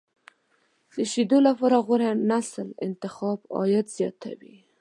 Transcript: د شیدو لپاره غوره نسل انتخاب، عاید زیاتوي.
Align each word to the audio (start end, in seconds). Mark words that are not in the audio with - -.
د 0.95 0.97
شیدو 1.11 1.37
لپاره 1.47 1.77
غوره 1.85 2.09
نسل 2.31 2.67
انتخاب، 2.87 3.39
عاید 3.57 3.87
زیاتوي. 3.97 4.55